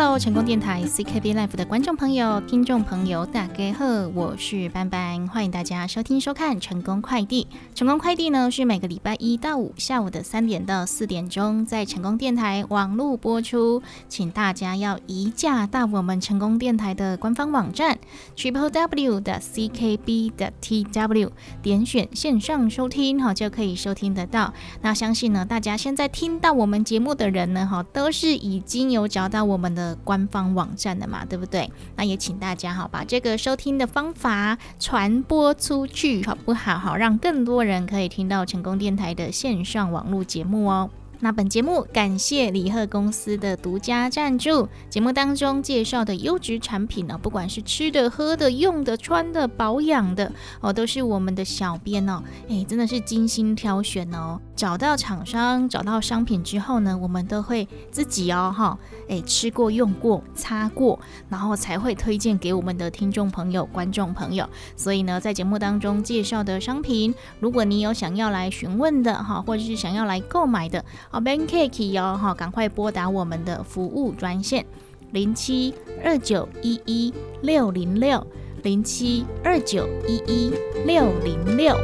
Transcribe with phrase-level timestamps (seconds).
[0.00, 7.48] Hello，成功电台 CKB Life 的观众朋友、听众朋友，大家好，我是班班，欢迎大家收听收看成功快递。
[7.74, 17.98] 成功快递呢是每个礼拜一到五下午的三点到四点钟，在成功电台网络播出，请大家要移驾到我们成功电台的官方网站
[18.36, 24.54] triple w 的 CKB 的 TW，点选线上收听哈，就可以收听得到。
[24.80, 31.70] 那相信呢，大家现在听到我们节目的人呢，哈，都是已经有找到我们的官方网站的嘛，对不对？
[31.96, 36.78] 那也请大家哈，把这个收听的方法传播出去，好不好？
[36.78, 40.90] 好，让更多人可以听到成功电台的线上网络节目哦。
[41.20, 44.68] 那本节目感谢李贺公司的独家赞助。
[44.88, 54.40] 节目当中介绍的优质产品呢，不管是吃的、喝的、用的、穿的、保养的哦，都是我们的小编哦，哎，真的是精心挑选哦。
[54.54, 58.78] 找到厂商、找到商品之后呢，我们都会自己哦，哈，
[59.08, 64.48] 哎，吃过、用过、擦过，然后才会推荐给我们的听众朋友、观众朋友。
[64.76, 70.84] 所以呢，在节目当中介绍的商品，如果你有想要来询问的哈，或者是想要来购买的。
[71.10, 74.66] 好，Bankcake 哟，哈，赶快拨打我们的服务专线
[75.12, 75.72] 零七
[76.04, 78.26] 二九一一六零六
[78.62, 80.52] 零七二九一一
[80.84, 81.74] 六零六。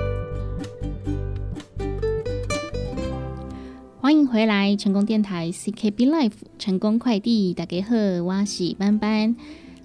[3.99, 9.35] 欢迎回来，成功电台 CKB Life 成功快递打给贺哇喜班班。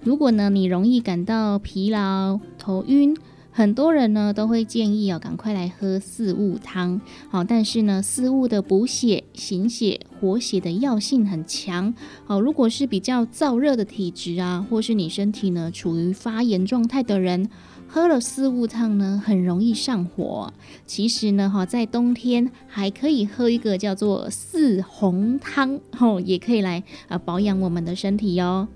[0.02, 3.16] 如果呢，你容易感到疲劳、头晕。
[3.60, 6.98] 很多人呢都会建议哦，赶快来喝四物汤。
[7.28, 11.92] 好，但是呢，四物的补血、行血、活血的药性很强。
[12.24, 17.50] 好，如果是比较燥热的体质啊，或是你身体呢处于发炎状态的人，
[17.86, 20.50] 喝了四物汤呢，很容易上火。
[20.86, 28.68] 其实呢，哈，在冬天还可以喝一个叫做四红汤，吼，也可以来啊保养我们的身体哟。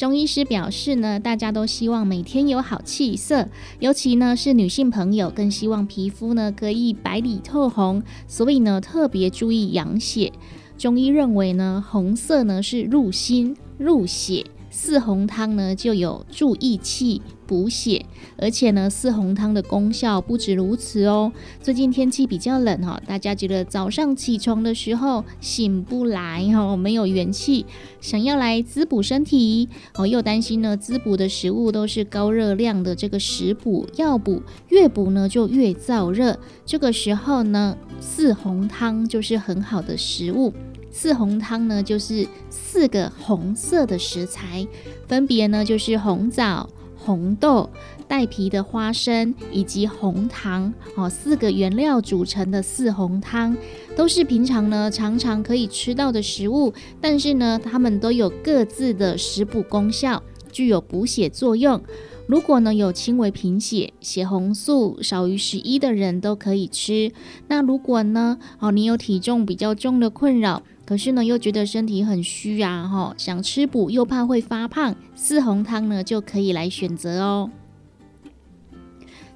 [0.00, 3.46] 中医师表示呢，大家都希望每天有好气色，
[3.80, 10.32] 尤其呢是女性朋友更希望皮肤呢可以白里透红，所以呢特别注意养血。
[10.78, 14.46] 中医认为呢，红色呢是入心入血。
[14.70, 18.06] 四红汤呢就有助益气、补血，
[18.38, 21.32] 而且呢四红汤的功效不止如此哦。
[21.60, 27.66] 最近天气比较冷哈，大家觉得早上起床的时候醒不来哈，没有元气，
[28.00, 36.38] 想要来滋补身体哦，又担心呢滋补的食物都是高热量的这个食补药补，越补呢就越燥热。
[36.64, 40.54] 这个时候呢四红汤就是很好的食物。
[40.90, 44.66] 四红汤呢，就是四个红色的食材，
[45.06, 47.70] 分别呢就是红枣、红豆、
[48.06, 53.56] 带皮的花生以及红糖哦，四个原料组成的四红汤，
[53.96, 61.80] 都是平常呢常常可以吃到的食物，但是呢，它们都有各自的食补功效，具有补血作用。
[62.26, 67.10] 如果呢有轻微贫血、血红素少于十一的人都可以吃。
[67.48, 77.48] 那如果呢哦你有体重比较重的困扰，可是呢又觉得身体很虚啊哈，想吃补又怕会发胖，四红汤呢就可以来选择哦。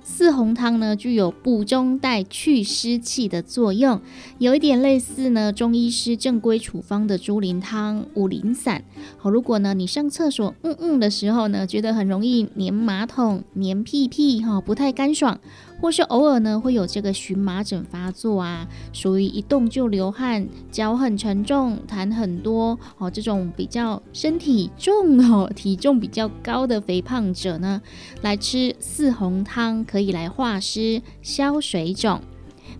[0.03, 4.00] 四红汤呢，具有补中带、祛湿气的作用，
[4.38, 8.82] 有一点类似呢中医师正规处方的猪苓汤、五苓散。
[9.16, 15.38] 好，如果呢你上厕所嗯嗯的时候呢，觉得很容易粘马桶、粘屁屁哈，不太干爽。
[15.84, 27.83] 或是偶尔呢会有这个荨麻疹发作啊，属于一动就流汗、脚很沉重、痰很多哦，这种比较身体重哦、体重比较高的肥胖者呢，
[28.23, 32.19] 来吃四红汤可以来化湿、消水肿。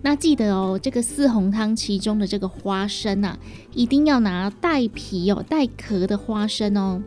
[0.01, 3.37] 那记得哦，这个四红汤其中的这个花生啊，
[3.75, 7.03] 一定要拿带皮哦、带壳的花生哦。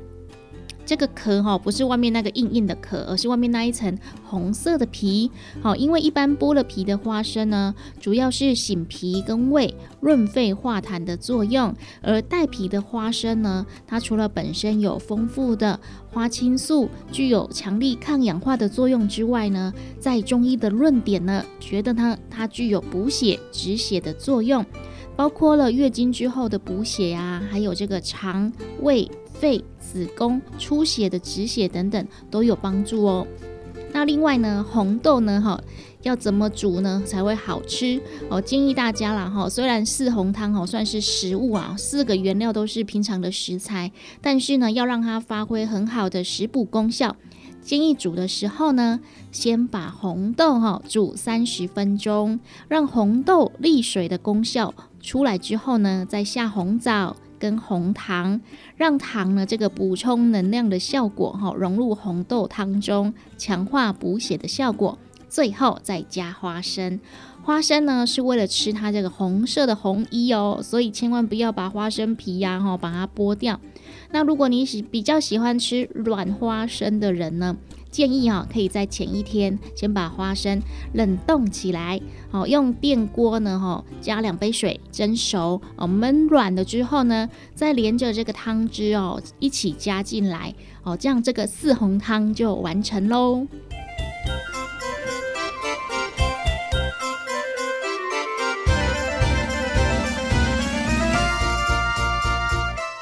[0.88, 3.94] 这个壳哈不是外面那个硬硬的壳，而是外面那一层
[4.25, 5.31] 红色的皮。
[5.61, 11.75] 好，因为一般剥了皮的花生呢，主要是醒脾跟胃、润肺化痰的作用。
[12.00, 15.79] 而带皮的花生呢，它除了本身有丰富的
[16.11, 19.70] 花青素，具有强力抗氧化的作用之外呢，
[20.00, 24.64] 在中医的论点呢，觉得它它具有补血止血的作用，
[25.14, 28.50] 包括了月经之后的补血啊，还有这个肠
[28.81, 29.06] 胃。
[29.38, 33.26] 肺、子宫出血的止血等等都有帮助哦。
[33.93, 35.58] 那另外呢，红豆呢，哈，
[36.02, 38.00] 要怎么煮呢才会好吃？
[38.29, 43.90] 哦，建议大家啦，哈，虽然四红汤哦算是食物啊，四个原料都是平常的食材，
[44.20, 47.17] 但是呢，要让它发挥很好的食补功效，
[47.62, 49.00] 建议煮的时候呢，
[49.32, 52.38] 先把红豆哈煮三十分钟，
[52.69, 57.17] 让红豆沥水的功效出来之后呢，再下红枣。
[57.38, 58.40] 跟红糖，
[58.76, 64.99] 让糖呢这个补充能量的效果哈融入红豆汤中，强化补血的效果。
[65.29, 67.00] 最后再加花生，
[67.43, 73.61] 花生呢是为了吃它这个红色的红衣哦，所以千万不要把花生皮呀哈把它剥掉。
[74.11, 77.58] 那如果你喜比较喜欢吃软花生的人呢？
[77.90, 80.62] 建议啊，可以在前一天先把花生
[80.93, 82.00] 冷冻起来，
[82.31, 93.46] 好用电锅呢，哈加两杯水蒸熟，哦焖软了之后呢，再连着这个汤汁哦一起加进来，哦这样这个四红汤就完成喽。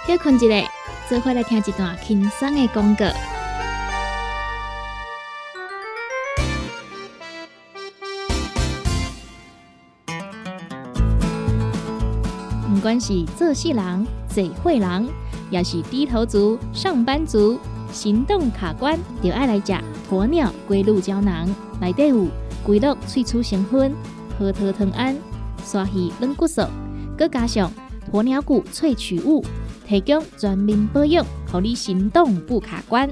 [0.06, 0.70] 休困一下，
[1.08, 3.06] 做回来听一段轻松的广告。
[12.86, 15.04] 关系做细郎、嘴会郎，
[15.50, 17.58] 也是低头族、上班族，
[17.90, 19.74] 行动卡关，就爱来食
[20.08, 21.52] 鸵鸟龟鹿胶囊。
[21.80, 22.28] 内底有
[22.64, 23.92] 龟鹿萃取成分，
[24.38, 25.16] 核桃藤胺、
[25.64, 26.62] 鲨鱼软骨素，
[27.18, 27.68] 搁加上
[28.12, 29.44] 鸵鸟骨萃取物，
[29.84, 33.10] 提供全面保养，让你行动不卡关。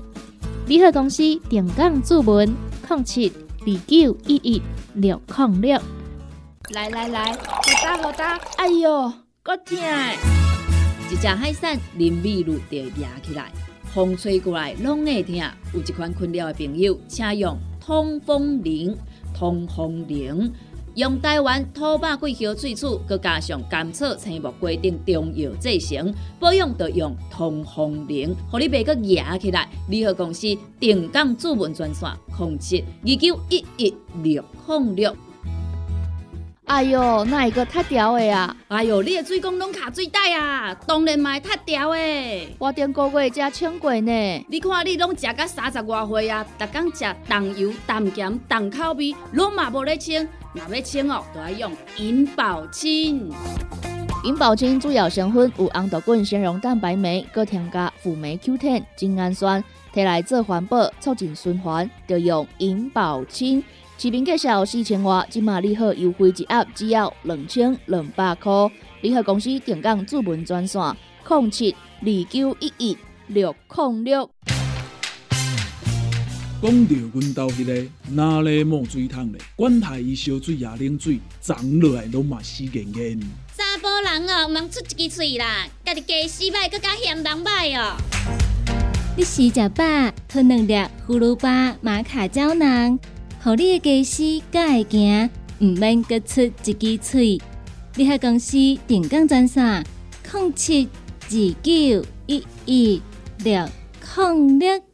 [0.69, 2.55] 联合公司定岗注文：
[2.89, 3.29] 零七
[3.63, 4.63] 二九一一
[4.95, 5.81] 六零六。
[6.71, 9.13] 来来来，好打好打，哎呦！
[9.47, 9.77] 够痛！
[11.13, 13.53] 一只海扇淋雨露就压起来，
[13.93, 15.37] 风吹过来拢会痛。
[15.75, 18.97] 有一款困扰的朋友，请用通风铃。
[19.35, 20.51] 通风铃
[20.95, 29.69] 用台湾土八桂香萃取，佮加上甘草、青木规定中药制成，保养就用通风铃，互你袂佮压起来。
[29.91, 35.15] 联合公司定岗主文专线：零七二九一一六零六。
[36.67, 38.57] 哎哟，那一个太屌的啊！
[38.69, 41.99] 哎哟，你的水工拢卡水袋啊，当然嘛太屌的。
[42.59, 44.47] 我顶个月才称过呢。
[44.49, 50.27] 你看你拢食到三十外岁啊，逐工食重油、重咸、重口味，拢嘛无咧称。
[50.55, 53.31] 若要称哦，都要用银保清。
[54.25, 59.63] 银保清主要成分有红豆滚、纤溶蛋白酶，搁添加辅酶 Q10、精氨酸，
[59.93, 63.63] 摕来做环保、促进循环，就用银保清。
[64.05, 68.53] 视频介绍四千瓦，今马利好优惠一盒只要两千两百块。
[69.01, 70.79] 联合公司定岗主文专线：
[71.27, 72.99] 零七二九一一
[73.29, 74.31] 六零六。
[76.61, 79.41] 讲到阮兜迄个哪里冒水桶咧？
[79.57, 83.19] 管他伊烧水也冷水，长落来拢嘛死严严。
[83.57, 87.97] 查甫人哦，毋通出一支嘴啦，家己家洗歹，更加嫌人歹哦。
[89.17, 89.85] 你洗食饱，
[90.29, 90.75] 吞两粒
[91.09, 92.99] 葫芦巴、玛卡胶囊。
[93.45, 95.31] 互你的家私敢会行，
[95.61, 97.43] 毋免各出一支喙。
[97.95, 98.57] 你合公司
[98.89, 99.85] 定岗专线：
[100.33, 100.89] 零七
[101.29, 103.03] 二九一一
[103.45, 103.69] 六
[104.17, 104.94] 零六。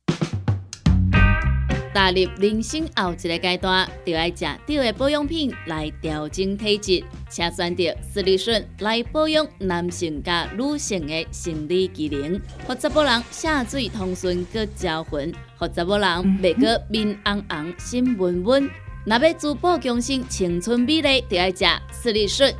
[1.92, 15.32] 踏入人生后一个阶段，就要食对的保养品来调整体质，请选择斯利顺来保养男性加女性的生理机能，或者某人下水通顺个招魂。
[15.58, 16.08] 或者某人
[16.40, 18.70] 袂过面红红、心温温，
[19.04, 22.50] 若要珠宝强身、青春美丽，就要食斯利顺。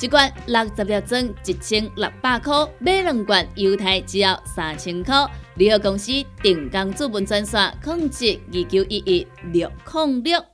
[0.00, 5.26] 一罐六十粒装，一千六百块；买两罐，犹太只要三千块。
[5.56, 10.44] 联合公司定岗资本专线：控制二九一一六零六。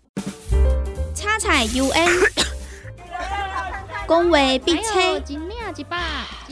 [1.12, 2.08] 叉彩 UN，
[4.08, 5.20] 讲话必切，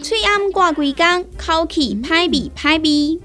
[0.02, 3.20] 嘴暗挂几工，口气歹味歹味。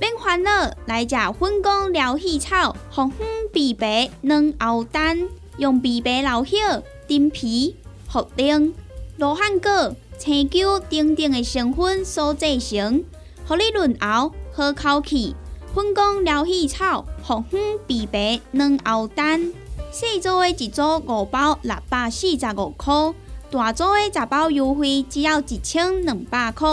[0.00, 6.60] 免烦恼，来食粉工疗气草，红粉枇杷软后蛋，用枇杷老叶、
[7.08, 7.74] 丁皮、
[8.08, 8.72] 茯苓、
[9.16, 13.02] 罗汉果、青椒等等的成分所制成，
[13.44, 15.36] 互你润喉好口气。
[15.72, 19.40] 粉工疗气草，红粉枇杷软后蛋，
[19.92, 23.14] 细组的一组五包六百四十五块，
[23.52, 26.68] 大组的十包优惠只要一千两百块。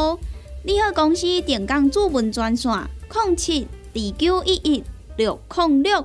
[0.63, 2.71] 你好，公司电工主文专线。
[3.13, 4.83] 零七二九一一
[5.17, 6.03] 六零六。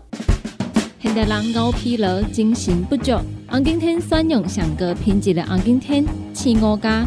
[1.00, 3.12] 现代人熬疲劳、精神不足，
[3.49, 7.06] 红景天选用上个品质的红景天，青五加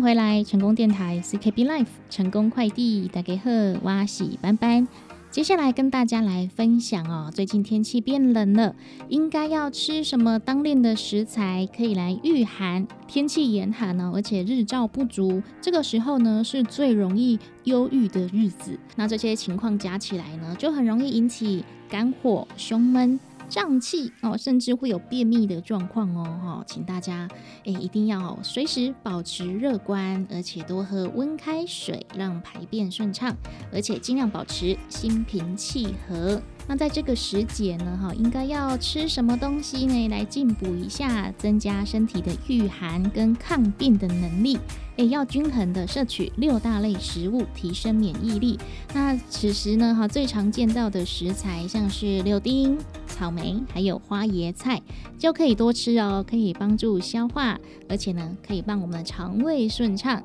[0.00, 3.50] 回来，成功电台 CKB Life 成功快递，大家好，
[3.82, 4.88] 我是班班。
[5.30, 8.74] 接下来跟大家来分享哦，最近天气变冷了，
[9.08, 12.86] 应该要吃什么当令的食材可以来御寒？
[13.06, 18.78] 天气严寒呢，而且日照不足，这个时候呢是最容易忧郁的日子。
[18.96, 23.20] 那这些情况加起来呢，就很容易引起肝火、胸闷。
[23.50, 27.28] 胀气哦，甚至会有便秘的状况哦，哈，请大家
[27.64, 33.36] 诶一定要随时保持乐观，而且多喝温开水，让排便顺畅，
[33.72, 36.40] 而且尽量保持心平气和。
[36.70, 40.08] 那在这个时节呢，哈，应该要吃什么东西呢？
[40.08, 44.56] 来进补一下，增加身体的御寒跟抗病的能力。
[44.94, 48.56] 诶，要均衡的摄取六大类食物，提升免疫力。
[48.94, 54.80] 那此时呢，哈，最常见到的食材像是柳丁、草莓，还有花椰菜，
[55.18, 57.58] 就可以多吃哦，可以帮助消化，
[57.88, 60.22] 而且呢，可以帮我们的肠胃顺畅。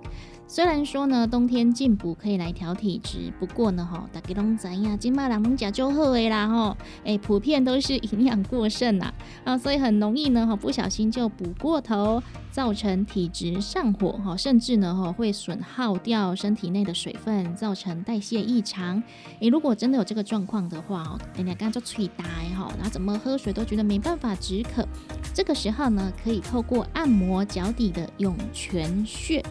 [0.47, 9.11] 虽然说呢，冬天进补可以来调体质，不过呢，哈，大家拢知呀，金马郎龙甲就好诶啦，哈，诶，普遍都是营养过剩呐，
[9.43, 12.21] 啊，所以很容易呢，哈，不小心就补过头，
[12.51, 19.01] 造成体质上火，哈，甚至呢，哈，会损耗掉身体内的水分，造成代谢异常。
[19.39, 22.23] 诶，如果真的有这个状况的话，哦，人家刚就吹呆
[22.55, 24.87] 哈，然后怎么喝水都觉得没办法止渴，
[25.33, 29.43] 这个时候呢，可以透过按摩脚底的涌泉穴。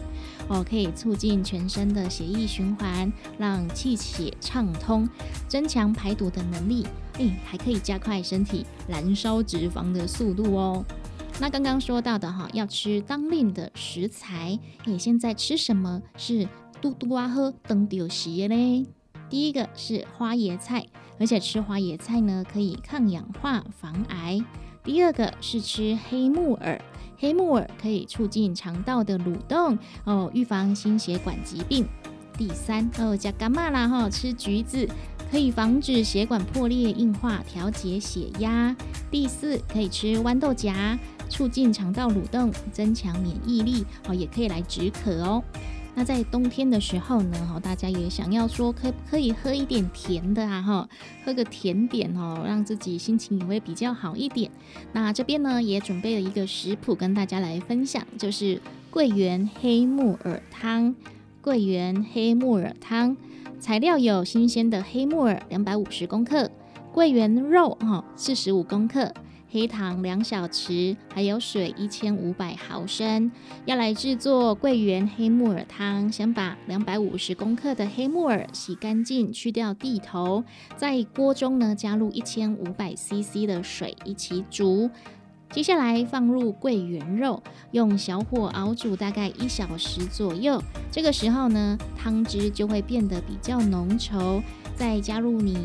[0.47, 5.09] 哦，可以促进全身的血液循环，让气血畅通，
[5.47, 6.85] 增强排毒的能力。
[7.17, 10.85] 诶，还可以加快身体燃烧脂肪的速度哦。
[11.39, 16.47] 那刚刚说到的哈，要吃当令的食材，你，现在吃什么是
[16.81, 18.85] 嘟嘟啊喝登丢席嘞？
[19.29, 20.85] 第一个是花椰菜，
[21.19, 24.39] 而且吃花椰菜呢，可以抗氧化、防癌。
[24.85, 26.79] 第二个是吃黑木耳。
[27.17, 31.85] 黑木耳可以促进肠道的蠕动哦，预防心血管疾病。
[32.37, 34.09] 第三哦，加干嘛啦哈？
[34.09, 34.87] 吃橘子
[35.31, 38.75] 可以防止血管破裂硬化，调节血压。
[39.09, 40.99] 第四，可以吃豌豆荚，
[41.29, 45.41] 促进肠道蠕动，增强免疫力哦，也可以来止渴哦。
[45.97, 50.89] 那在冬天的时候呢，哈，大家也想要说，可可以喝一点甜的啊，哈，
[51.23, 54.51] 喝个甜点哦，让自己心情也会比较好一点。
[54.91, 58.61] 那这边呢，也准备了一个食谱跟大家来分享，就是
[58.91, 60.93] 桂圆黑木耳汤。
[61.41, 63.15] 桂圆黑木耳汤
[63.59, 66.51] 材料有新鲜的黑木耳两百五十克，
[66.91, 69.13] 桂圆肉哈四十五克。
[69.55, 73.31] 黑糖两小匙，还有水一千五百毫升。
[73.63, 80.43] 要来制作桂圆黑木耳汤，先把两百五十公克的黑木耳洗干净，去掉蒂头，
[80.75, 84.89] 在锅中呢加入一千五百 CC 的水一起煮。
[85.51, 90.61] 接下来放入桂圆肉，用小火熬煮大概一小时左右。
[90.91, 94.41] 这个时候呢，汤汁就会变得比较浓稠。
[94.75, 95.57] 再加入你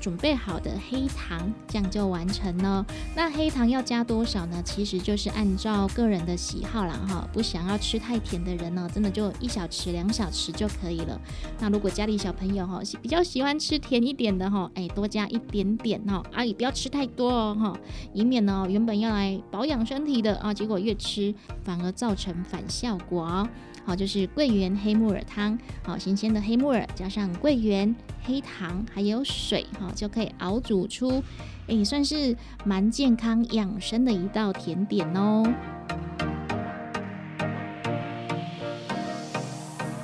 [0.00, 2.84] 准备好的黑糖，这样就完成了。
[3.14, 4.62] 那黑糖要加多少呢？
[4.64, 7.28] 其实就是按照个人的喜好啦，哈。
[7.32, 11.20] 不想要吃太甜的人呢，真的就一小匙、两小匙就可以了。
[11.58, 17.78] 那如果家里小朋友哈比较喜欢吃甜一点的哈，哎，多加一点点哈，啊也不要吃太多哦哈，
[18.12, 23.48] 以免呢原本要来保养身体的啊，结果越吃反而造成反效果哦。
[23.86, 31.22] 好，就是桂圆黑木耳汤，好，新鲜的黑木耳加上桂圆、黑糖糖还有水，哈，就可以熬煮出，
[31.66, 35.42] 诶，算是蛮健康养生的一道甜点哦。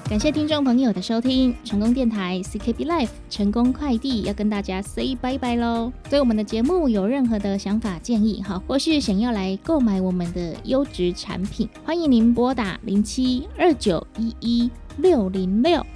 [0.08, 5.92] 感谢听众朋友的收听，成功电台 CKB Life 成功快递要跟大家 say 拜拜喽。
[6.08, 15.86] 对我们的节目有任何的想法建议哈，或是想要来购买我们的优质产品，欢迎您拨打零七二九一一六零六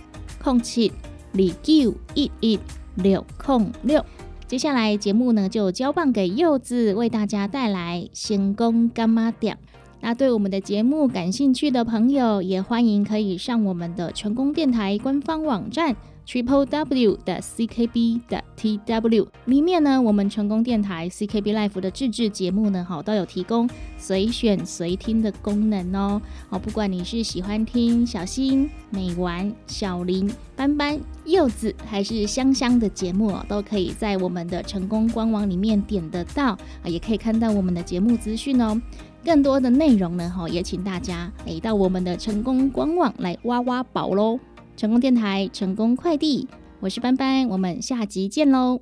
[0.41, 0.93] 空七
[1.35, 2.59] 二九一一
[2.95, 4.05] 六空六。
[4.47, 9.59] 接下来节目呢就交棒给柚子为大家带来成功干妈点。
[10.01, 26.21] 那对我们的节目感兴趣的朋友，也欢迎可以上我们的成功电台官方网站 triple w 的 ckb 的 tw 里面呢，我们成功电台 ckb life 的自制节目呢，好都有提供随选随听的功能哦。
[26.49, 36.53] 好，不管你是喜欢听小新、美丸、小林、斑斑、柚子，还是香香的节目，都可以在我们的成功官网里面点得到
[36.83, 38.81] 啊，也可以看到我们的节目资讯哦。
[39.25, 44.39] 更多的内容呢，哈，也请大家诶到我们的成功官网来挖挖宝喽！
[44.77, 46.47] 成功电台，成功快递，
[46.81, 48.81] 我是班班，我们下集见喽！